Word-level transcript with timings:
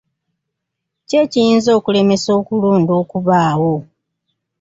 Ki 1.07 1.15
ekiyinza 1.23 1.69
okulemesa 1.77 2.29
okulonda 2.39 2.91
okubaawo? 3.01 3.73